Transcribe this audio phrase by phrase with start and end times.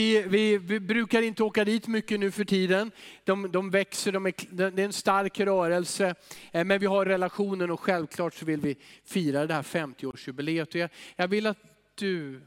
[0.00, 2.90] Vi, vi, vi, brukar inte åka dit mycket nu för tiden.
[3.24, 4.32] De, de växer, de är,
[4.70, 6.14] det är en stark rörelse.
[6.52, 10.76] Eh, men vi har relationen och självklart så vill vi fira det här 50-årsjubileet.
[10.76, 11.58] Jag, jag vill att
[11.94, 12.40] du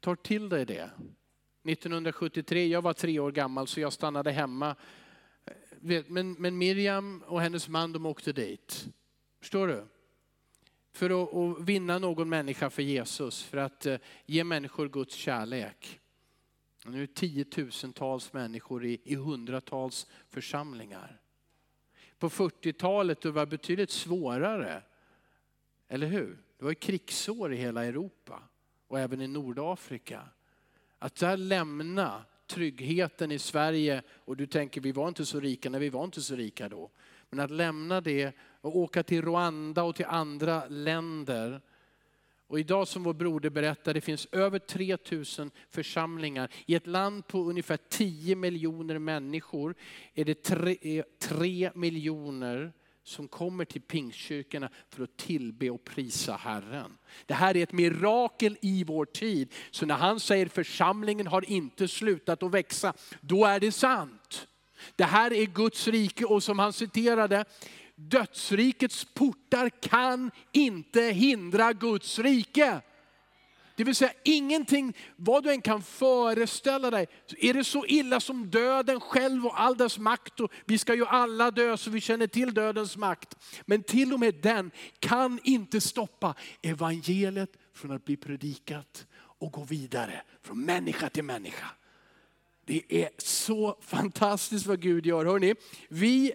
[0.00, 0.90] tar till dig det.
[1.68, 4.76] 1973, jag var tre år gammal så jag stannade hemma.
[5.44, 8.86] Eh, men, men Miriam och hennes man de åkte dit.
[9.40, 9.84] Förstår du?
[10.92, 13.96] För att, att vinna någon människa för Jesus, för att eh,
[14.26, 16.00] ge människor Guds kärlek.
[16.86, 21.20] Nu är det tiotusentals människor i, i hundratals församlingar.
[22.18, 24.82] På 40-talet det var betydligt svårare,
[25.88, 26.38] eller hur?
[26.58, 28.42] Det var krigsår i hela Europa
[28.88, 30.28] och även i Nordafrika.
[30.98, 35.78] Att där lämna tryggheten i Sverige och du tänker vi var inte så rika, när
[35.78, 36.90] vi var inte så rika då.
[37.30, 41.60] Men att lämna det och åka till Rwanda och till andra länder
[42.54, 46.50] och idag som vår broder berättade, det finns över 3000 församlingar.
[46.66, 49.74] I ett land på ungefär 10 miljoner människor
[50.14, 52.72] är det 3, 3 miljoner
[53.04, 56.98] som kommer till pingstkyrkorna för att tillbe och prisa Herren.
[57.26, 59.52] Det här är ett mirakel i vår tid.
[59.70, 64.48] Så när han säger församlingen har inte slutat att växa, då är det sant.
[64.96, 67.44] Det här är Guds rike och som han citerade,
[67.94, 72.80] dödsrikets portar kan inte hindra Guds rike.
[73.76, 77.06] Det vill säga ingenting, vad du än kan föreställa dig,
[77.38, 81.06] är det så illa som döden själv och all dess makt, och vi ska ju
[81.06, 83.36] alla dö så vi känner till dödens makt.
[83.66, 89.64] Men till och med den kan inte stoppa evangeliet från att bli predikat och gå
[89.64, 91.66] vidare från människa till människa.
[92.66, 95.24] Det är så fantastiskt vad Gud gör.
[95.24, 95.54] Hörrni,
[95.88, 96.32] vi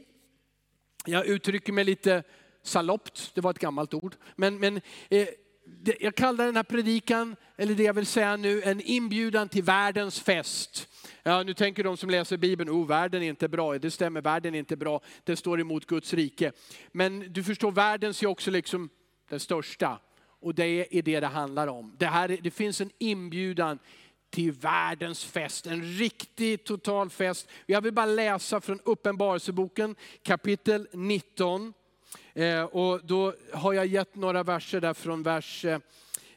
[1.06, 2.24] jag uttrycker mig lite
[2.64, 4.16] saloppt, det var ett gammalt ord.
[4.36, 5.28] Men, men eh,
[5.66, 9.64] det, jag kallar den här predikan, eller det jag vill säga nu, en inbjudan till
[9.64, 10.88] världens fest.
[11.24, 13.78] Ja, nu tänker de som läser Bibeln, oh världen är inte bra.
[13.78, 15.02] Det stämmer, världen är inte bra.
[15.24, 16.52] Det står emot Guds rike.
[16.92, 18.90] Men du förstår, världen ser också liksom
[19.30, 20.00] den största.
[20.42, 21.96] Och det är det det handlar om.
[21.98, 23.80] Det, här, det finns en inbjudan
[24.30, 25.68] till världens fest.
[25.68, 27.48] En riktig total fest.
[27.66, 31.74] Jag vill bara läsa från Uppenbarelseboken kapitel 19.
[32.34, 35.80] Eh, och då har jag gett några verser där från vers, eh,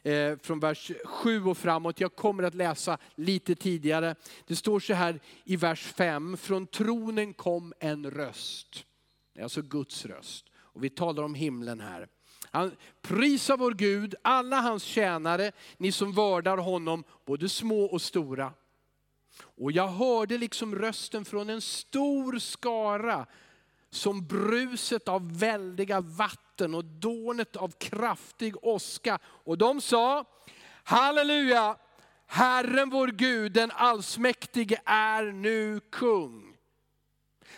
[0.03, 1.99] eh från vers 7 och framåt.
[1.99, 4.15] Jag kommer att läsa lite tidigare.
[4.47, 6.37] Det står så här i vers 5.
[6.37, 8.85] Från tronen kom en röst.
[9.33, 10.45] Det är alltså Guds röst.
[10.55, 12.07] Och vi talar om himlen här.
[12.53, 18.53] Han prisar vår Gud, alla hans tjänare, ni som vördar honom, både små och stora.
[19.57, 23.25] Och jag hörde liksom rösten från en stor skara,
[23.89, 29.19] som bruset av väldiga vatten och dånet av kraftig åska.
[29.23, 30.25] Och de sa,
[30.83, 31.75] halleluja,
[32.27, 36.57] Herren vår Gud, den allsmäktige är nu kung.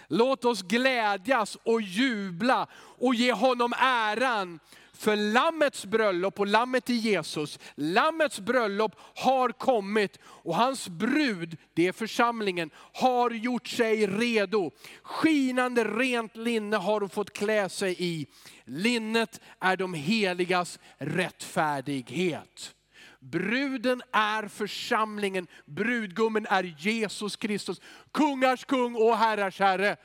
[0.07, 4.59] Låt oss glädjas och jubla och ge honom äran.
[4.97, 11.87] För lammets bröllop och lammet i Jesus, lammets bröllop har kommit och hans brud, det
[11.87, 14.71] är församlingen, har gjort sig redo.
[15.03, 18.27] Skinande rent linne har hon fått klä sig i.
[18.63, 22.75] Linnet är de heligas rättfärdighet.
[23.19, 27.81] Bruden är församlingen, brudgummen är Jesus Kristus,
[28.11, 29.97] kungars kung och herrars herre.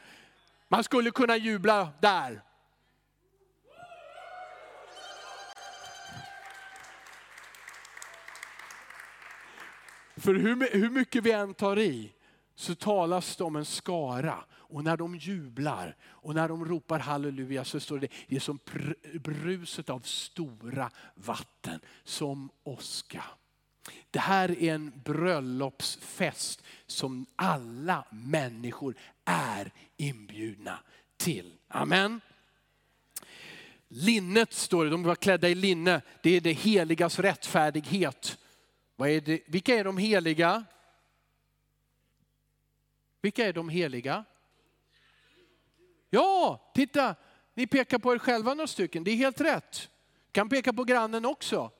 [0.68, 2.42] Man skulle kunna jubla där.
[10.20, 12.12] För hur, hur mycket vi än tar i
[12.54, 14.44] så talas det om en skara.
[14.52, 18.58] Och när de jublar och när de ropar halleluja så står det, det är som
[19.14, 23.24] bruset av stora vatten, som åska.
[24.10, 28.94] Det här är en bröllopsfest som alla människor
[29.24, 30.78] är inbjudna
[31.16, 31.52] till.
[31.68, 32.20] Amen.
[33.88, 38.38] Linnet står det, de var klädda i linne, det är det heligas rättfärdighet.
[39.00, 39.42] Vad är det?
[39.46, 40.64] Vilka är de heliga?
[43.20, 44.24] Vilka är de heliga?
[46.10, 47.14] Ja, titta,
[47.54, 49.04] ni pekar på er själva några stycken.
[49.04, 49.90] Det är helt rätt.
[50.32, 51.70] Kan peka på grannen också.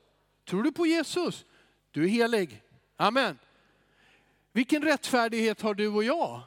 [0.45, 1.45] Tror du på Jesus?
[1.91, 2.63] Du är helig.
[2.95, 3.39] Amen.
[4.51, 6.41] Vilken rättfärdighet har du och jag?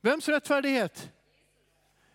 [0.00, 1.12] Vems rättfärdighet?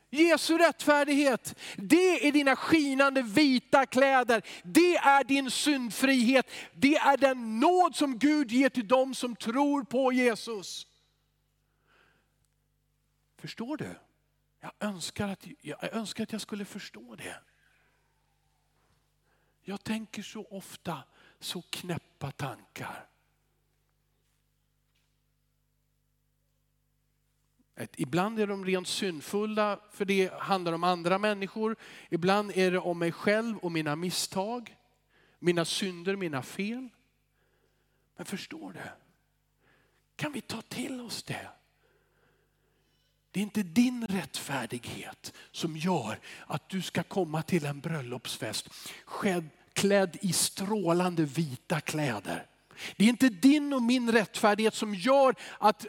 [0.09, 4.41] Jesu rättfärdighet, det är dina skinande vita kläder.
[4.63, 6.49] Det är din syndfrihet.
[6.73, 10.87] Det är den nåd som Gud ger till dem som tror på Jesus.
[13.37, 13.95] Förstår du?
[14.59, 17.39] Jag önskar att jag, önskar att jag skulle förstå det.
[19.61, 21.03] Jag tänker så ofta
[21.39, 23.09] så knäppa tankar.
[27.95, 31.75] Ibland är de rent syndfulla för det handlar om andra människor.
[32.09, 34.75] Ibland är det om mig själv och mina misstag,
[35.39, 36.89] mina synder, mina fel.
[38.17, 38.79] Men förstår du?
[40.15, 41.47] Kan vi ta till oss det?
[43.31, 48.69] Det är inte din rättfärdighet som gör att du ska komma till en bröllopsfest
[49.73, 52.47] klädd i strålande vita kläder.
[52.97, 55.85] Det är inte din och min rättfärdighet som gör att,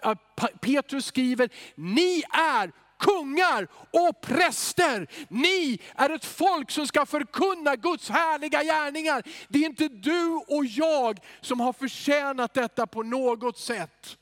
[0.60, 5.08] Petrus skriver, ni är kungar och präster.
[5.28, 9.22] Ni är ett folk som ska förkunna Guds härliga gärningar.
[9.48, 14.16] Det är inte du och jag som har förtjänat detta på något sätt.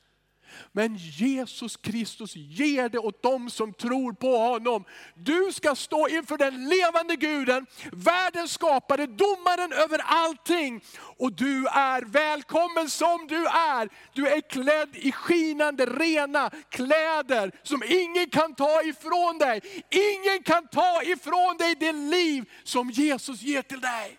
[0.72, 4.84] Men Jesus Kristus ger det åt dem som tror på honom.
[5.14, 10.80] Du ska stå inför den levande guden, världens skapare, domaren över allting.
[11.18, 13.88] Och du är välkommen som du är.
[14.12, 19.60] Du är klädd i skinande, rena kläder som ingen kan ta ifrån dig.
[19.90, 24.18] Ingen kan ta ifrån dig det liv som Jesus ger till dig.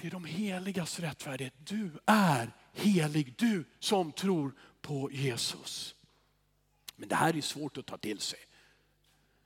[0.00, 1.54] Det är de heligas rättfärdighet.
[1.58, 5.94] Du är helig du som tror på Jesus.
[6.96, 8.38] Men det här är svårt att ta till sig.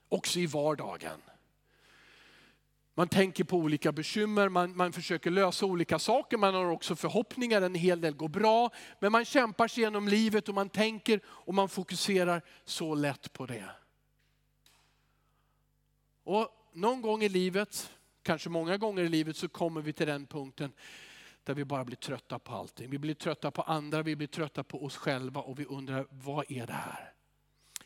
[0.09, 1.21] Också i vardagen.
[2.95, 7.63] Man tänker på olika bekymmer, man, man försöker lösa olika saker, man har också förhoppningar,
[7.63, 8.71] en hel del går bra.
[9.01, 13.47] Men man kämpar sig genom livet och man tänker och man fokuserar så lätt på
[13.47, 13.71] det.
[16.25, 17.91] Och någon gång i livet,
[18.23, 20.73] kanske många gånger i livet, så kommer vi till den punkten
[21.45, 22.91] där vi bara blir trötta på allting.
[22.91, 26.51] Vi blir trötta på andra, vi blir trötta på oss själva och vi undrar, vad
[26.51, 27.13] är det här?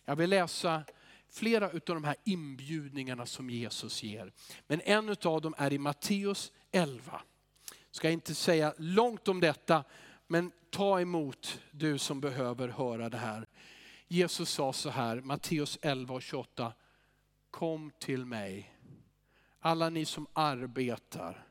[0.04, 0.84] Jag vill läsa
[1.28, 4.32] flera av de här inbjudningarna som Jesus ger.
[4.66, 7.22] Men en av dem är i Matteus 11.
[7.90, 9.84] Ska inte säga långt om detta,
[10.26, 13.46] men ta emot du som behöver höra det här.
[14.08, 16.72] Jesus sa så här, Matteus 11 och 28.
[17.50, 18.74] Kom till mig,
[19.60, 21.45] alla ni som arbetar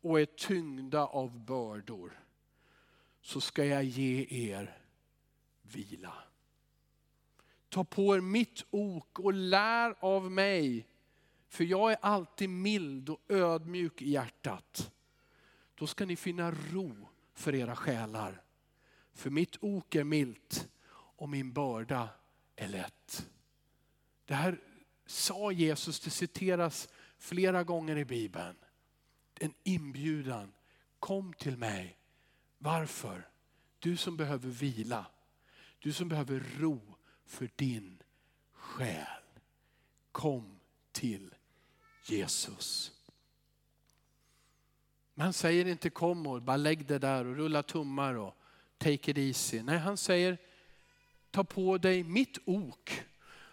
[0.00, 2.20] och är tyngda av bördor
[3.20, 4.78] så ska jag ge er
[5.62, 6.14] vila.
[7.68, 10.86] Ta på er mitt ok och lär av mig,
[11.48, 14.92] för jag är alltid mild och ödmjuk i hjärtat.
[15.74, 18.42] Då ska ni finna ro för era själar.
[19.12, 22.08] För mitt ok är milt och min börda
[22.56, 23.28] är lätt.
[24.24, 24.60] Det här
[25.06, 26.88] sa Jesus, det citeras
[27.18, 28.56] flera gånger i Bibeln
[29.40, 30.52] en inbjudan.
[30.98, 31.96] Kom till mig.
[32.58, 33.28] Varför?
[33.78, 35.06] Du som behöver vila.
[35.78, 36.96] Du som behöver ro
[37.26, 38.02] för din
[38.52, 39.22] själ.
[40.12, 40.60] Kom
[40.92, 41.34] till
[42.04, 42.92] Jesus.
[45.14, 48.36] Men han säger inte kom och bara lägg det där och rulla tummar och
[48.78, 49.62] take it easy.
[49.62, 50.38] Nej, han säger
[51.30, 53.02] ta på dig mitt ok.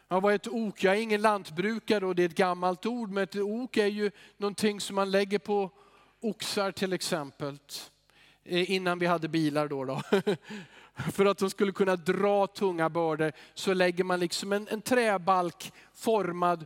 [0.09, 0.83] Ja, vad är ett ok?
[0.83, 4.11] Jag är ingen lantbrukare och det är ett gammalt ord, men ett ok är ju
[4.37, 5.71] någonting som man lägger på
[6.21, 7.59] oxar till exempel.
[8.43, 9.85] Eh, innan vi hade bilar då.
[9.85, 10.01] då.
[11.11, 15.71] För att de skulle kunna dra tunga bördor så lägger man liksom en, en träbalk
[15.93, 16.65] formad,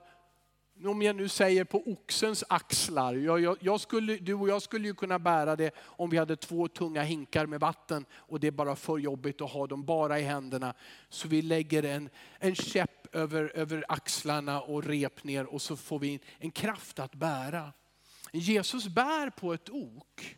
[0.85, 3.13] om jag nu säger på oxens axlar.
[3.13, 6.35] Jag, jag, jag, skulle, du och jag skulle ju kunna bära det om vi hade
[6.35, 10.19] två tunga hinkar med vatten och det är bara för jobbigt att ha dem bara
[10.19, 10.73] i händerna.
[11.09, 15.99] Så vi lägger en, en käpp över, över axlarna och rep ner och så får
[15.99, 17.73] vi en kraft att bära.
[18.31, 20.37] Jesus bär på ett ok.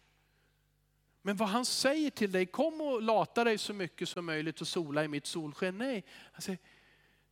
[1.21, 4.67] Men vad han säger till dig, kom och lata dig så mycket som möjligt och
[4.67, 5.77] sola i mitt solsken.
[5.77, 6.59] Nej, han säger,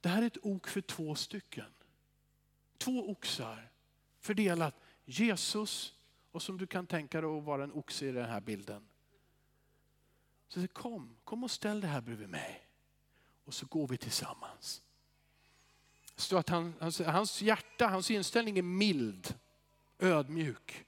[0.02, 1.74] det här är ett ok för två stycken.
[2.78, 3.72] Två oxar
[4.20, 4.76] fördelat.
[5.06, 5.94] Jesus
[6.32, 8.88] och som du kan tänka dig att vara en oxe i den här bilden.
[10.48, 12.68] Så kom, kom och ställ det här bredvid mig.
[13.46, 14.82] Och så går vi tillsammans.
[16.22, 19.36] Står att han, hans, hans hjärta, hans inställning är mild
[20.00, 20.86] ödmjuk.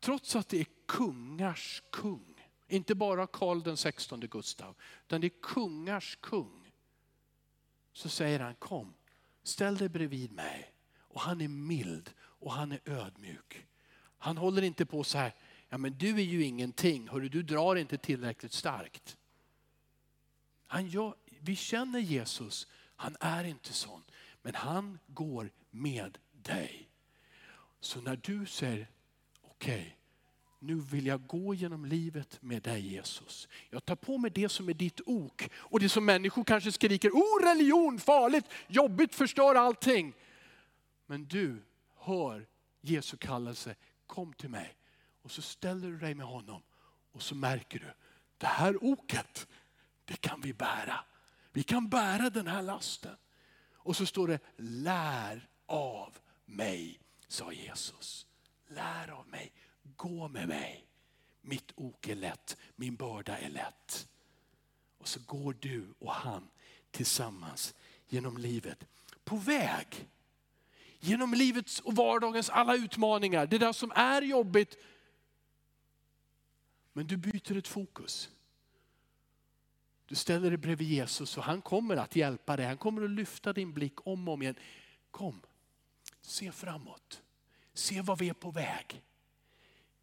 [0.00, 5.42] Trots att det är kungars kung, inte bara Karl den 16 Gustav, utan det är
[5.42, 6.72] kungars kung.
[7.92, 8.94] Så säger han kom,
[9.42, 10.74] ställ dig bredvid mig.
[10.98, 13.66] Och han är mild och han är ödmjuk.
[14.18, 15.34] Han håller inte på så här,
[15.68, 19.16] ja men du är ju ingenting, hörru, du drar inte tillräckligt starkt.
[20.66, 24.02] Han gör, vi känner Jesus, han är inte sån,
[24.42, 26.88] men han går med dig.
[27.80, 28.88] Så när du säger,
[29.42, 29.92] okej, okay,
[30.58, 33.48] nu vill jag gå genom livet med dig Jesus.
[33.70, 35.48] Jag tar på mig det som är ditt ok.
[35.54, 40.14] Och det som människor kanske skriker, oh religion, farligt, jobbigt, förstör allting.
[41.06, 41.62] Men du
[41.96, 42.46] hör
[42.80, 43.74] Jesu kallelse,
[44.06, 44.76] kom till mig.
[45.22, 46.62] Och så ställer du dig med honom
[47.12, 47.92] och så märker du,
[48.38, 49.48] det här oket,
[50.04, 51.04] det kan vi bära.
[51.54, 53.16] Vi kan bära den här lasten.
[53.74, 58.26] Och så står det, lär av mig, sa Jesus.
[58.68, 59.52] Lär av mig,
[59.96, 60.86] gå med mig.
[61.40, 64.08] Mitt ok är lätt, min börda är lätt.
[64.98, 66.48] Och så går du och han
[66.90, 67.74] tillsammans
[68.08, 68.84] genom livet.
[69.24, 70.08] På väg
[71.00, 73.46] genom livets och vardagens alla utmaningar.
[73.46, 74.76] Det där som är jobbigt.
[76.92, 78.30] Men du byter ett fokus.
[80.06, 82.66] Du ställer dig bredvid Jesus och han kommer att hjälpa dig.
[82.66, 84.54] Han kommer att lyfta din blick om och om igen.
[85.10, 85.40] Kom,
[86.20, 87.22] se framåt.
[87.74, 89.02] Se vad vi är på väg.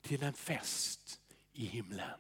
[0.02, 1.22] Till en fest
[1.54, 2.20] i himlen.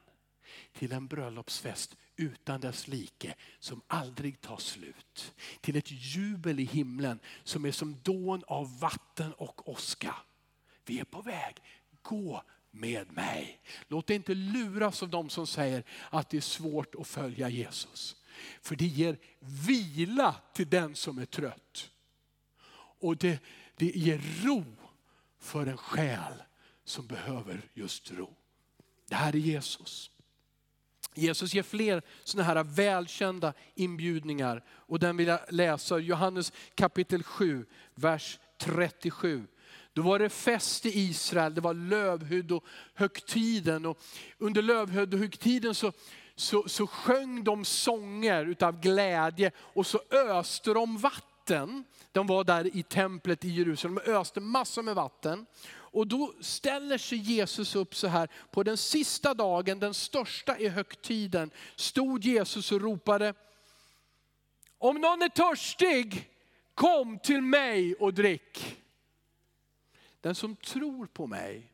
[0.73, 5.33] Till en bröllopsfest utan dess like som aldrig tar slut.
[5.61, 10.15] Till ett jubel i himlen som är som dån av vatten och åska.
[10.85, 11.55] Vi är på väg.
[12.01, 13.61] Gå med mig.
[13.87, 18.15] Låt dig inte luras av de som säger att det är svårt att följa Jesus.
[18.61, 21.89] För det ger vila till den som är trött.
[22.99, 23.39] Och det,
[23.75, 24.65] det ger ro
[25.39, 26.33] för en själ
[26.83, 28.35] som behöver just ro.
[29.09, 30.11] Det här är Jesus.
[31.13, 37.65] Jesus ger fler sådana här välkända inbjudningar och den vill jag läsa, Johannes kapitel 7,
[37.95, 39.47] vers 37.
[39.93, 43.85] Då var det fest i Israel, det var lövhyddohögtiden.
[43.85, 43.99] Och
[44.37, 45.91] under lövhyddohögtiden så,
[46.35, 51.83] så, så sjöng de sånger utav glädje och så öste de vatten.
[52.11, 55.45] De var där i templet i Jerusalem och öste massor med vatten.
[55.73, 60.67] Och då ställer sig Jesus upp så här, på den sista dagen, den största i
[60.67, 63.33] högtiden, stod Jesus och ropade,
[64.77, 66.29] om någon är törstig,
[66.73, 68.77] kom till mig och drick.
[70.21, 71.73] Den som tror på mig,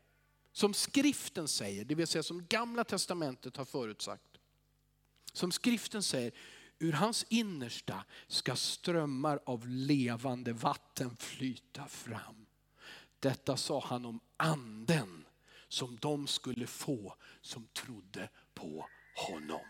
[0.52, 4.38] som skriften säger, det vill säga som gamla testamentet har förutsagt.
[5.34, 6.32] Som skriften säger,
[6.80, 12.46] ur hans innersta ska strömmar av levande vatten flyta fram.
[13.20, 15.26] Detta sa han om anden
[15.68, 19.66] som de skulle få som trodde på honom.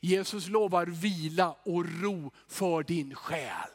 [0.00, 3.70] Jesus lovar vila och ro för din själ.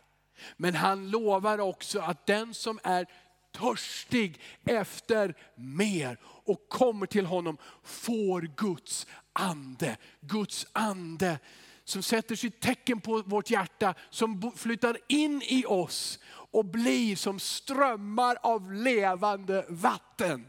[0.57, 3.07] Men han lovar också att den som är
[3.51, 9.97] törstig efter mer och kommer till honom får Guds ande.
[10.21, 11.39] Guds ande
[11.83, 17.39] som sätter sitt tecken på vårt hjärta, som flyttar in i oss och blir som
[17.39, 20.45] strömmar av levande vatten.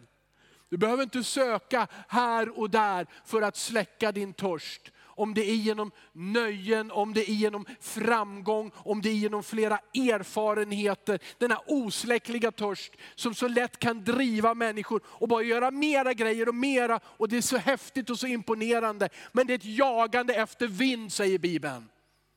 [0.68, 4.92] Du behöver inte söka här och där för att släcka din törst.
[5.14, 9.78] Om det är genom nöjen, om det är genom framgång, om det är genom flera
[9.94, 11.18] erfarenheter.
[11.38, 16.54] Denna osläckliga törst som så lätt kan driva människor och bara göra mera grejer och
[16.54, 17.00] mera.
[17.04, 19.08] Och det är så häftigt och så imponerande.
[19.32, 21.88] Men det är ett jagande efter vind säger Bibeln.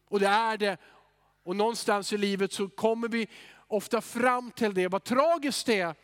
[0.09, 0.77] Och det är det.
[1.43, 3.27] Och någonstans i livet så kommer vi
[3.67, 4.87] ofta fram till det.
[4.87, 5.95] Vad tragiskt det är,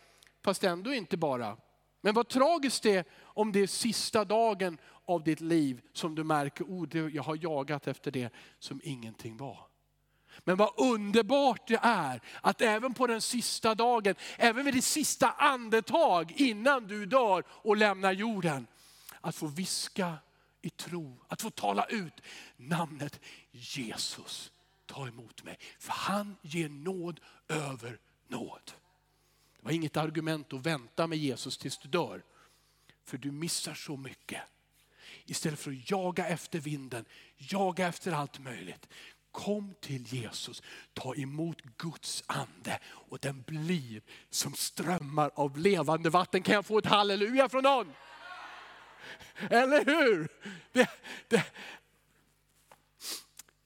[0.43, 1.57] fast ändå inte bara.
[2.01, 6.23] Men vad tragiskt det är om det är sista dagen av ditt liv som du
[6.23, 9.67] märker, oh, jag har jagat efter det som ingenting var.
[10.39, 15.31] Men vad underbart det är att även på den sista dagen, även vid det sista
[15.31, 18.67] andetag innan du dör och lämnar jorden,
[19.21, 20.13] att få viska
[20.61, 22.21] i tro, att få tala ut
[22.57, 23.19] namnet
[23.51, 24.51] Jesus
[24.85, 25.59] ta emot mig.
[25.79, 28.71] För han ger nåd över nåd.
[29.61, 32.23] Det var inget argument att vänta med Jesus tills du dör.
[33.03, 34.41] För du missar så mycket.
[35.25, 37.05] Istället för att jaga efter vinden,
[37.37, 38.87] jaga efter allt möjligt.
[39.31, 40.63] Kom till Jesus,
[40.93, 46.43] ta emot Guds ande och den blir som strömmar av levande vatten.
[46.43, 47.93] Kan jag få ett halleluja från någon?
[49.49, 50.27] Eller hur?
[50.71, 50.89] Det,
[51.27, 51.45] det,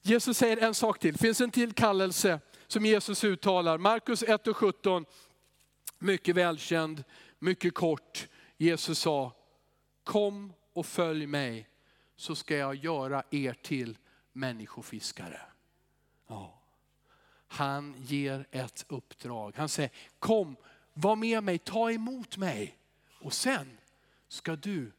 [0.02, 1.12] Jesus säger en sak till.
[1.12, 3.78] Det finns en till kallelse som Jesus uttalar.
[3.78, 5.04] Markus 1 och 17,
[5.98, 7.04] mycket välkänd,
[7.38, 8.28] mycket kort.
[8.56, 9.32] Jesus sa,
[10.04, 11.68] kom och följ mig
[12.16, 13.98] så ska jag göra er till
[14.32, 15.40] människofiskare.
[16.26, 16.62] Ja.
[17.48, 19.54] Han ger ett uppdrag.
[19.56, 20.56] Han säger, kom,
[20.92, 22.78] var med mig, ta emot mig.
[23.20, 23.78] Och sen
[24.28, 24.92] ska du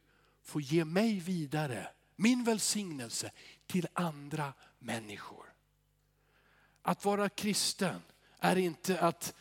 [0.43, 3.31] få ge mig vidare, min välsignelse
[3.67, 5.53] till andra människor.
[6.81, 8.01] Att vara kristen
[8.39, 9.35] är inte att,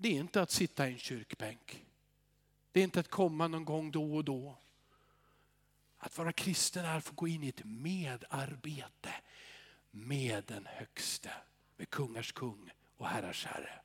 [0.00, 1.84] det är inte att sitta i en kyrkbänk.
[2.72, 4.58] Det är inte att komma någon gång då och då.
[5.98, 9.14] Att vara kristen är att få gå in i ett medarbete
[9.90, 11.30] med den högste,
[11.76, 13.80] med kungars kung och herrars herre.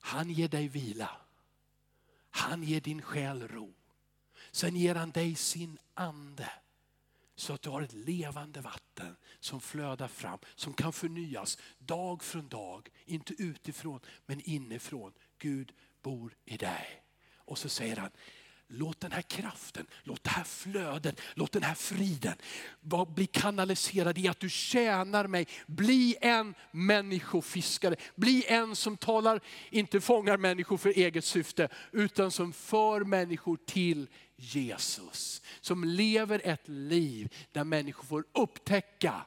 [0.00, 1.10] Han ger dig vila.
[2.30, 3.74] Han ger din själ ro.
[4.50, 6.50] Sen ger han dig sin ande
[7.40, 12.48] så att du har ett levande vatten som flödar fram, som kan förnyas dag från
[12.48, 12.88] dag.
[13.04, 15.12] Inte utifrån men inifrån.
[15.38, 17.02] Gud bor i dig.
[17.36, 18.10] Och så säger han,
[18.72, 22.34] Låt den här kraften, låt det här flödet, låt den här friden
[23.14, 25.46] bli kanaliserad i att du tjänar mig.
[25.66, 27.96] Bli en människofiskare.
[28.14, 34.08] Bli en som talar, inte fångar människor för eget syfte, utan som för människor till
[34.36, 35.42] Jesus.
[35.60, 39.26] Som lever ett liv där människor får upptäcka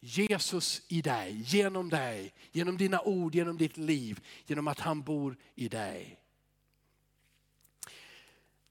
[0.00, 5.36] Jesus i dig, genom dig, genom dina ord, genom ditt liv, genom att han bor
[5.54, 6.23] i dig.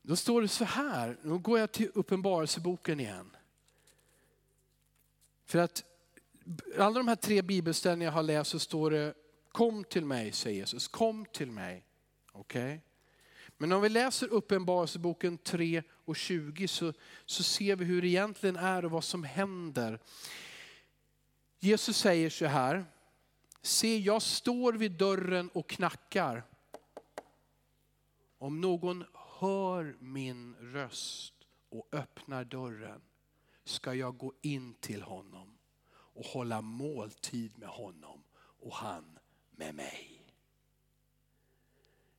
[0.05, 3.35] Då står det så här, nu går jag till Uppenbarelseboken igen.
[5.45, 5.83] För att
[6.77, 9.13] alla de här tre bibelställningarna jag har läst så står det
[9.51, 10.87] kom till mig, säger Jesus.
[10.87, 11.85] Kom till mig.
[12.33, 12.79] Okay?
[13.57, 16.93] Men om vi läser Uppenbarelseboken 3 och 20 så,
[17.25, 19.99] så ser vi hur det egentligen är och vad som händer.
[21.59, 22.85] Jesus säger så här,
[23.61, 26.43] se jag står vid dörren och knackar.
[28.37, 29.05] Om någon
[29.43, 31.33] hör min röst
[31.69, 33.01] och öppnar dörren
[33.63, 35.57] ska jag gå in till honom
[35.87, 39.19] och hålla måltid med honom och han
[39.51, 40.25] med mig.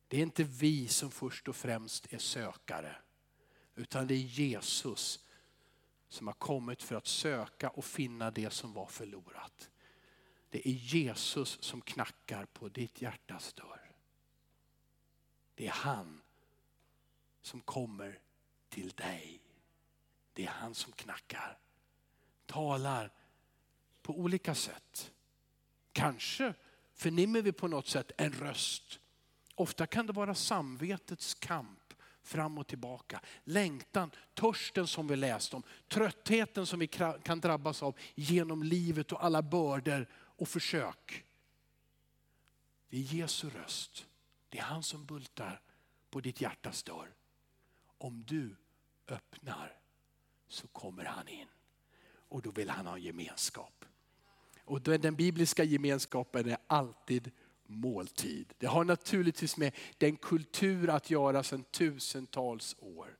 [0.07, 2.95] Det är inte vi som först och främst är sökare,
[3.75, 5.25] utan det är Jesus
[6.07, 9.69] som har kommit för att söka och finna det som var förlorat.
[10.49, 13.91] Det är Jesus som knackar på ditt hjärtas dörr.
[15.55, 16.21] Det är han
[17.45, 18.19] som kommer
[18.69, 19.41] till dig.
[20.33, 21.57] Det är han som knackar.
[22.45, 23.11] Talar
[24.01, 25.11] på olika sätt.
[25.91, 26.53] Kanske
[26.93, 28.99] förnimmer vi på något sätt en röst.
[29.55, 33.21] Ofta kan det vara samvetets kamp fram och tillbaka.
[33.43, 36.87] Längtan, törsten som vi läst om, tröttheten som vi
[37.23, 41.25] kan drabbas av genom livet och alla bördor och försök.
[42.89, 44.05] Det är Jesu röst.
[44.49, 45.61] Det är han som bultar
[46.09, 47.15] på ditt hjärtas dörr
[47.97, 48.55] om du
[49.07, 49.79] öppnar
[50.47, 51.47] så kommer han in.
[52.07, 53.85] Och då vill han ha gemenskap.
[54.65, 57.31] Och den bibliska gemenskapen är alltid
[57.67, 58.53] måltid.
[58.57, 63.17] Det har naturligtvis med den kultur att göra sedan tusentals år.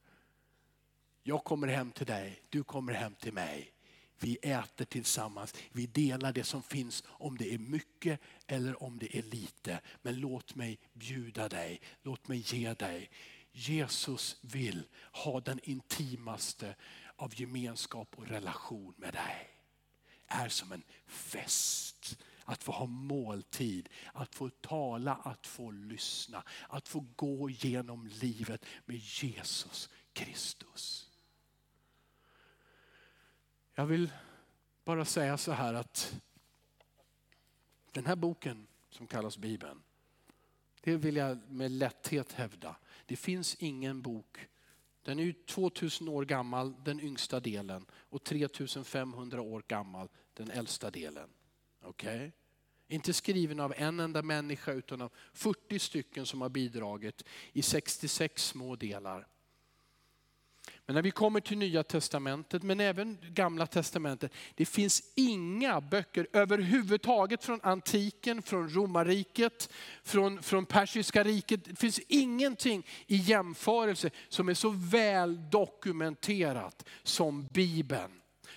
[1.23, 3.71] Jag kommer hem till dig, du kommer hem till mig.
[4.19, 9.17] Vi äter tillsammans, vi delar det som finns om det är mycket eller om det
[9.17, 9.79] är lite.
[10.01, 13.09] Men låt mig bjuda dig, låt mig ge dig.
[13.57, 16.75] Jesus vill ha den intimaste
[17.15, 19.49] av gemenskap och relation med dig.
[20.27, 22.17] Är som en fest.
[22.47, 28.65] Att få ha måltid, att få tala, att få lyssna, att få gå genom livet
[28.85, 31.09] med Jesus Kristus.
[33.73, 34.11] Jag vill
[34.83, 36.21] bara säga så här att
[37.91, 39.83] den här boken som kallas Bibeln,
[40.81, 44.47] det vill jag med lätthet hävda, det finns ingen bok,
[45.01, 50.91] den är ju 2000 år gammal, den yngsta delen, och 3500 år gammal, den äldsta
[50.91, 51.29] delen.
[51.81, 52.15] Okej?
[52.15, 52.31] Okay?
[52.87, 58.43] Inte skriven av en enda människa utan av 40 stycken som har bidragit i 66
[58.43, 59.27] små delar.
[60.85, 66.27] Men när vi kommer till nya testamentet, men även gamla testamentet, det finns inga böcker
[66.33, 69.69] överhuvudtaget från antiken, från romarriket,
[70.03, 71.65] från, från persiska riket.
[71.65, 78.11] Det finns ingenting i jämförelse som är så väl dokumenterat som Bibeln.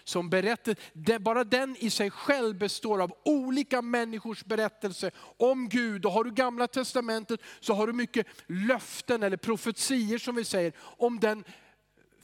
[0.05, 6.07] Som berättar, bara den i sig själv består av olika människors berättelse om Gud.
[6.07, 10.73] Och har du gamla testamentet så har du mycket löften eller profetier som vi säger
[10.79, 11.45] om den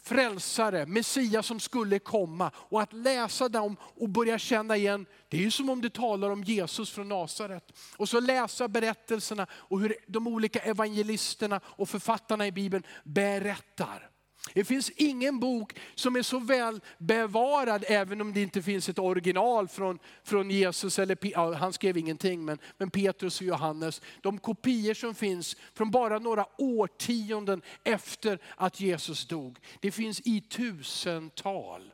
[0.04, 2.50] frälsare, Messias som skulle komma.
[2.56, 6.30] Och att läsa dem och börja känna igen, det är ju som om det talar
[6.30, 7.72] om Jesus från Nasaret.
[7.96, 14.10] Och så läsa berättelserna och hur de olika evangelisterna och författarna i Bibeln berättar.
[14.52, 18.98] Det finns ingen bok som är så väl bevarad, även om det inte finns ett
[18.98, 24.02] original från, från Jesus, eller ja, han skrev ingenting, men, men Petrus och Johannes.
[24.20, 29.58] De kopior som finns från bara några årtionden efter att Jesus dog.
[29.80, 31.92] Det finns i tusental.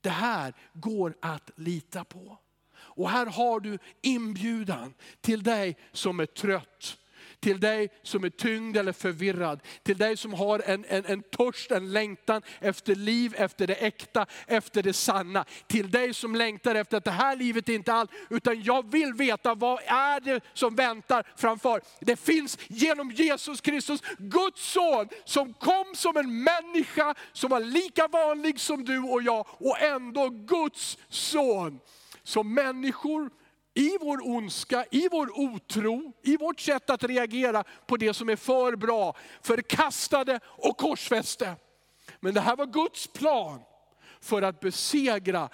[0.00, 2.38] Det här går att lita på.
[2.74, 6.98] Och här har du inbjudan till dig som är trött
[7.42, 9.60] till dig som är tyngd eller förvirrad.
[9.82, 14.26] Till dig som har en, en, en törst, en längtan efter liv, efter det äkta,
[14.46, 15.44] efter det sanna.
[15.66, 19.12] Till dig som längtar efter att det här livet är inte allt, utan jag vill
[19.14, 21.80] veta vad är det som väntar framför.
[22.00, 28.08] Det finns genom Jesus Kristus, Guds son, som kom som en människa som var lika
[28.08, 31.80] vanlig som du och jag och ändå Guds son.
[32.22, 33.30] Som människor
[33.74, 38.36] i vår ondska, i vår otro, i vårt sätt att reagera på det som är
[38.36, 41.56] för bra, förkastade och korsfäste.
[42.20, 43.60] Men det här var Guds plan
[44.20, 45.48] för att besegra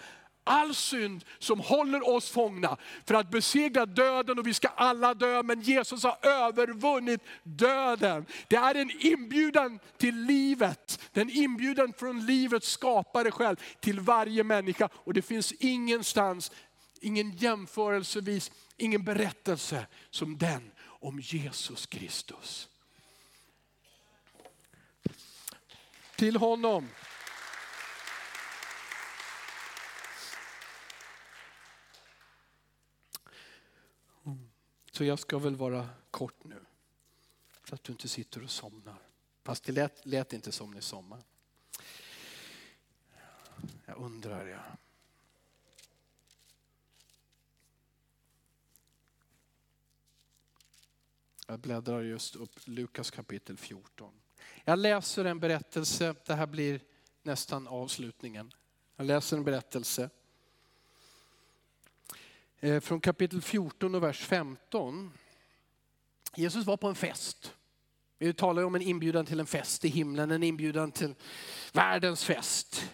[0.49, 2.77] all synd som håller oss fångna.
[3.07, 8.27] För att besegra döden och vi ska alla dö, men Jesus har övervunnit döden.
[8.49, 11.01] Det är en inbjudan till livet.
[11.13, 14.89] Den inbjudan från livets skapare själv till varje människa.
[14.95, 16.53] Och det finns ingenstans,
[17.01, 22.69] ingen jämförelsevis, ingen berättelse som den om Jesus Kristus.
[26.17, 26.89] Till honom
[34.99, 36.61] Så jag ska väl vara kort nu.
[37.65, 38.99] Så att du inte sitter och somnar.
[39.43, 41.23] Fast det lät, lät inte som ni somnar.
[43.87, 44.61] Jag undrar ja.
[51.51, 54.13] Jag bläddrar just upp Lukas kapitel 14.
[54.65, 56.81] Jag läser en berättelse, det här blir
[57.23, 58.53] nästan avslutningen.
[58.97, 60.11] Jag läser en berättelse
[62.61, 65.13] eh, från kapitel 14 och vers 15.
[66.35, 67.55] Jesus var på en fest.
[68.19, 71.15] Vi talar om en inbjudan till en fest i himlen, en inbjudan till
[71.73, 72.91] världens fest.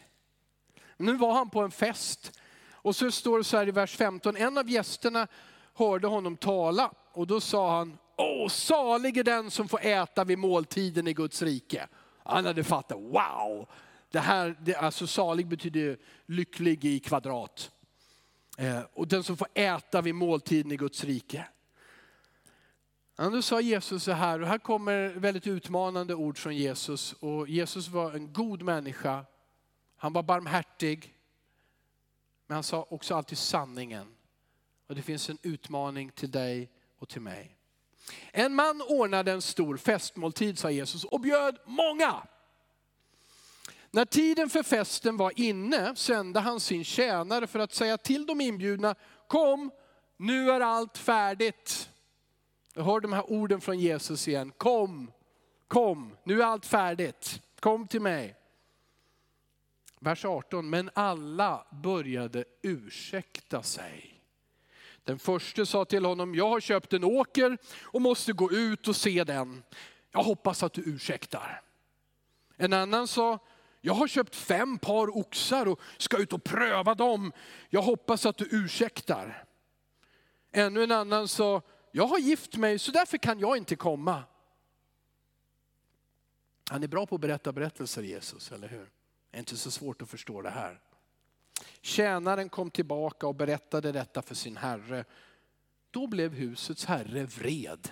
[0.97, 2.41] Nu var han på en fest
[2.71, 5.29] och så står det så här i vers 15, en av gästerna
[5.75, 10.39] hörde honom tala och då sa han, åh salig är den som får äta vid
[10.39, 11.89] måltiden i Guds rike.
[12.23, 13.69] Han hade fattat, wow,
[14.11, 17.71] det här, det, alltså salig betyder lycklig i kvadrat.
[18.59, 21.47] Eh, och den som får äta vid måltiden i Guds rike.
[23.17, 27.13] Ja, då sa Jesus så här, och här kommer väldigt utmanande ord från Jesus.
[27.13, 29.25] Och Jesus var en god människa,
[29.97, 31.15] han var barmhärtig,
[32.47, 34.07] men han sa också alltid sanningen.
[34.87, 37.57] Och det finns en utmaning till dig och till mig.
[38.33, 42.23] En man ordnade en stor festmåltid, sa Jesus, och bjöd många.
[43.91, 48.41] När tiden för festen var inne sände han sin tjänare för att säga till de
[48.41, 48.95] inbjudna,
[49.27, 49.71] kom,
[50.17, 51.91] nu är allt färdigt.
[52.75, 55.13] Jag hör de här orden från Jesus igen, kom,
[55.69, 58.37] kom, nu är allt färdigt, kom till mig.
[60.01, 64.14] Vers 18, men alla började ursäkta sig.
[65.05, 68.97] Den första sa till honom, jag har köpt en åker och måste gå ut och
[68.97, 69.63] se den.
[70.11, 71.63] Jag hoppas att du ursäktar.
[72.57, 73.39] En annan sa,
[73.81, 77.33] jag har köpt fem par oxar och ska ut och pröva dem.
[77.71, 79.45] Jag hoppas att du ursäktar.
[80.53, 81.63] Ännu en annan sa,
[81.93, 84.23] jag har gift mig så därför kan jag inte komma.
[86.71, 88.91] Han är bra på att berätta berättelser Jesus, eller hur?
[89.31, 90.81] Det är inte så svårt att förstå det här.
[91.85, 95.05] Tjänaren kom tillbaka och berättade detta för sin herre.
[95.91, 97.89] Då blev husets herre vred.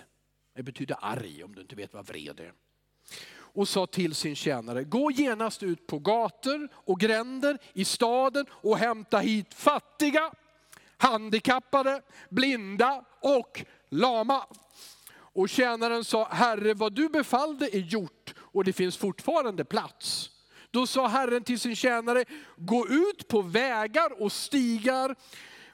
[0.55, 2.53] Det betyder arg om du inte vet vad vred är
[3.35, 8.77] och sa till sin tjänare, gå genast ut på gator och gränder i staden och
[8.77, 10.31] hämta hit fattiga,
[10.97, 14.45] handikappade, blinda och lama.
[15.15, 20.32] Och tjänaren sa, Herre vad du befallde är gjort och det finns fortfarande plats.
[20.73, 22.25] Då sa Herren till sin tjänare,
[22.57, 25.15] gå ut på vägar och stigar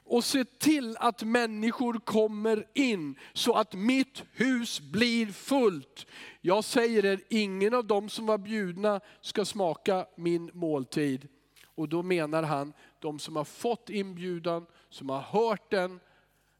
[0.04, 6.06] och se till att människor kommer in så att mitt hus blir fullt.
[6.40, 11.28] Jag säger er, ingen av dem som var bjudna ska smaka min måltid.
[11.64, 16.00] Och då menar han de som har fått inbjudan, som har hört den,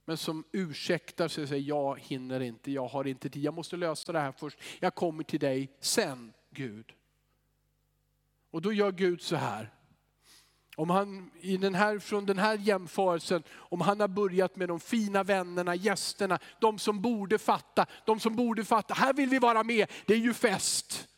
[0.05, 3.77] men som ursäktar sig och säger, jag hinner inte, jag har inte tid, jag måste
[3.77, 4.59] lösa det här först.
[4.79, 6.93] Jag kommer till dig sen, Gud.
[8.51, 9.71] Och då gör Gud så här.
[10.77, 14.81] Om han i den här, från den här jämförelsen, om han har börjat med de
[14.81, 19.63] fina vännerna, gästerna, de som borde fatta, de som borde fatta, här vill vi vara
[19.63, 21.09] med, det är ju fest.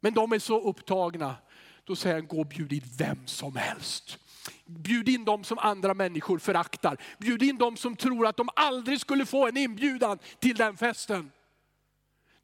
[0.00, 1.36] Men de är så upptagna.
[1.84, 4.18] Då säger han, gå och bjud in vem som helst.
[4.64, 6.96] Bjud in dem som andra människor föraktar.
[7.18, 11.30] Bjud in dem som tror att de aldrig skulle få en inbjudan till den festen.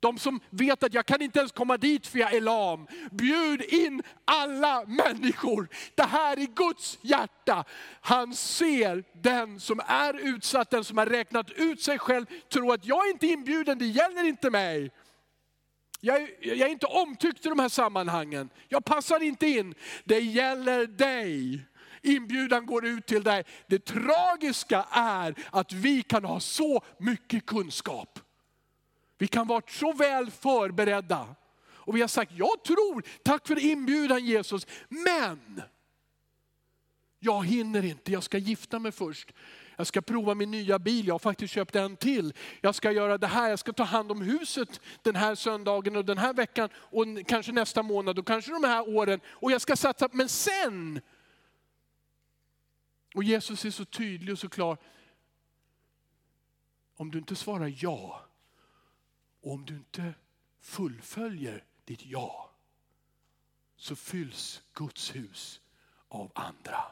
[0.03, 2.87] De som vet att jag kan inte ens komma dit för jag är lam.
[3.11, 5.69] Bjud in alla människor.
[5.95, 7.65] Det här är Guds hjärta.
[8.01, 12.87] Han ser den som är utsatt, den som har räknat ut sig själv, tror att
[12.87, 14.91] jag är inte inbjuden, det gäller inte mig.
[16.01, 18.51] Jag är, jag är inte omtyckt i de här sammanhangen.
[18.69, 19.75] Jag passar inte in.
[20.05, 21.67] Det gäller dig.
[22.03, 23.45] Inbjudan går ut till dig.
[23.67, 28.19] Det tragiska är att vi kan ha så mycket kunskap.
[29.23, 31.35] Vi kan vara så väl förberedda.
[31.71, 35.63] Och vi har sagt, jag tror, tack för inbjudan Jesus, men
[37.19, 39.33] jag hinner inte, jag ska gifta mig först.
[39.77, 42.35] Jag ska prova min nya bil, jag har faktiskt köpt en till.
[42.61, 46.05] Jag ska göra det här, jag ska ta hand om huset den här söndagen och
[46.05, 49.21] den här veckan och kanske nästa månad och kanske de här åren.
[49.27, 51.01] Och jag ska satsa, men sen.
[53.15, 54.77] Och Jesus är så tydlig och så klar.
[56.97, 58.29] Om du inte svarar ja,
[59.43, 60.15] om du inte
[60.61, 62.51] fullföljer ditt ja,
[63.77, 65.61] så fylls Guds hus
[66.09, 66.85] av andra.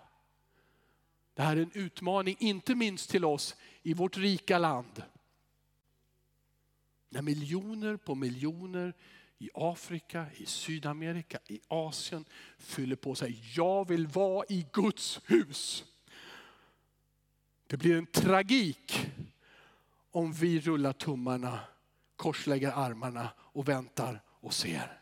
[1.35, 5.03] Det här är en utmaning, inte minst till oss i vårt rika land.
[7.09, 8.95] När miljoner på miljoner
[9.39, 12.25] i Afrika, i Sydamerika, i Asien
[12.59, 13.43] fyller på sig.
[13.57, 15.85] Jag vill vara i Guds hus.
[17.67, 19.11] Det blir en tragik
[20.11, 21.61] om vi rullar tummarna,
[22.21, 25.01] korslägger armarna och väntar och ser.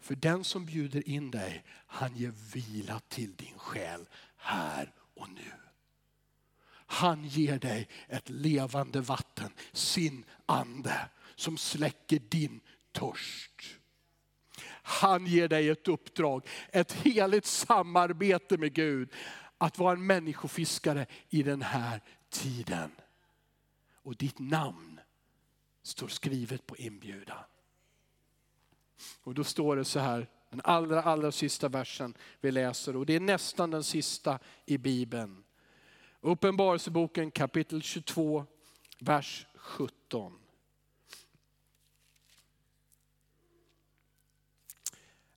[0.00, 5.52] För den som bjuder in dig, han ger vila till din själ här och nu.
[6.86, 12.60] Han ger dig ett levande vatten, sin ande som släcker din
[12.92, 13.62] törst.
[14.82, 19.12] Han ger dig ett uppdrag, ett heligt samarbete med Gud.
[19.58, 22.90] Att vara en människofiskare i den här tiden.
[24.02, 24.95] Och ditt namn
[25.86, 27.44] står skrivet på inbjudan.
[29.22, 33.14] Och då står det så här, den allra, allra sista versen vi läser och det
[33.14, 35.44] är nästan den sista i Bibeln.
[36.20, 38.46] Uppenbarelseboken kapitel 22,
[38.98, 40.38] vers 17.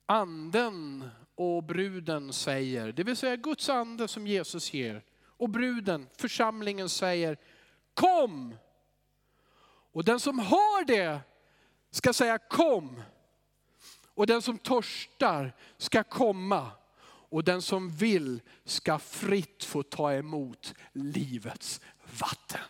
[0.06, 5.04] Anden och bruden säger, det vill säga Guds ande som Jesus ger.
[5.22, 7.38] Och bruden, församlingen säger,
[7.94, 8.54] kom!
[9.92, 11.20] Och den som har det
[11.90, 13.02] ska säga kom.
[14.14, 16.70] Och den som törstar ska komma.
[17.30, 21.80] Och den som vill ska fritt få ta emot livets
[22.20, 22.60] vatten.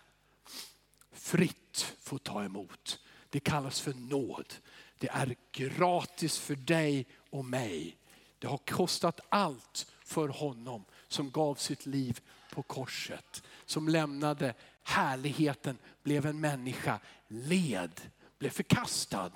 [1.12, 2.98] Fritt få ta emot.
[3.28, 4.54] Det kallas för nåd.
[4.98, 7.96] Det är gratis för dig och mig.
[8.38, 12.20] Det har kostat allt för honom som gav sitt liv
[12.52, 13.42] på korset.
[13.66, 18.00] Som lämnade härligheten, blev en människa, led,
[18.38, 19.30] blev förkastad,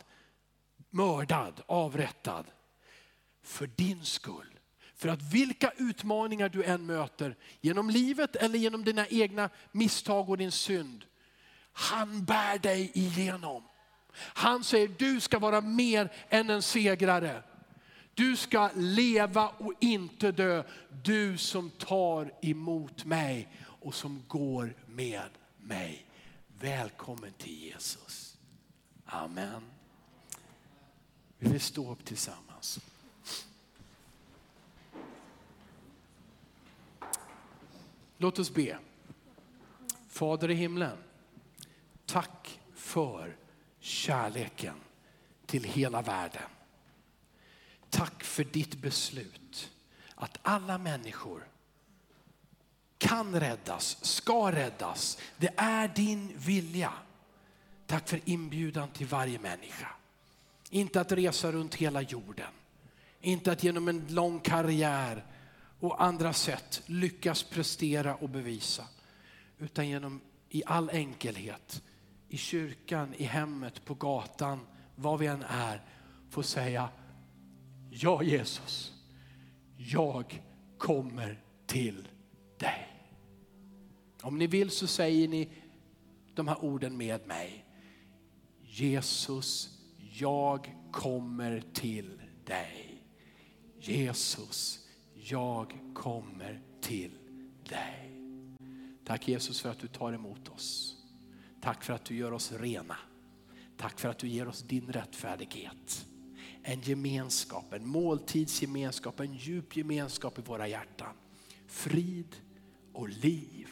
[0.91, 2.45] mördad, avrättad.
[3.43, 4.59] För din skull.
[4.95, 10.39] För att vilka utmaningar du än möter, genom livet eller genom dina egna misstag och
[10.39, 11.05] din synd.
[11.73, 13.63] Han bär dig igenom.
[14.17, 17.43] Han säger du ska vara mer än en segrare.
[18.15, 20.63] Du ska leva och inte dö.
[21.03, 23.49] Du som tar emot mig
[23.85, 26.07] och som går med mig.
[26.59, 28.37] Välkommen till Jesus.
[29.07, 29.63] Amen.
[31.39, 32.81] Vi vill stå upp tillsammans.
[38.19, 38.79] Låt oss be.
[40.09, 40.97] Fader i himlen,
[42.07, 43.37] tack för
[43.81, 44.77] kärleken
[45.47, 46.51] till hela världen.
[47.91, 49.73] Tack för ditt beslut
[50.15, 51.49] att alla människor
[52.99, 55.19] kan räddas, ska räddas.
[55.37, 56.93] Det är din vilja.
[57.87, 59.89] Tack för inbjudan till varje människa.
[60.71, 62.53] Inte att resa runt hela jorden.
[63.21, 65.25] Inte att genom en lång karriär
[65.81, 68.85] och andra sätt lyckas prestera och bevisa.
[69.59, 71.83] Utan genom i all enkelhet,
[72.29, 75.83] i kyrkan, i hemmet, på gatan, var vi än är,
[76.31, 76.89] få säga
[77.91, 78.93] Ja Jesus,
[79.77, 80.43] jag
[80.79, 82.14] kommer till dig.
[84.25, 85.49] Om ni vill så säger ni
[86.35, 87.65] de här orden med mig.
[88.63, 93.03] Jesus, jag kommer till dig.
[93.81, 97.11] Jesus, jag kommer till
[97.69, 98.11] dig.
[99.05, 100.97] Tack Jesus för att du tar emot oss.
[101.61, 102.97] Tack för att du gör oss rena.
[103.77, 106.07] Tack för att du ger oss din rättfärdighet
[106.65, 111.15] en gemenskap, en måltidsgemenskap, en djup gemenskap i våra hjärtan.
[111.67, 112.37] Frid
[112.93, 113.69] och liv,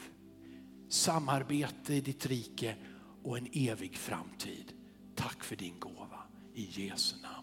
[0.93, 2.77] samarbete i ditt rike
[3.23, 4.73] och en evig framtid.
[5.15, 6.19] tack för din gåva.
[6.55, 7.42] I Jesu namn.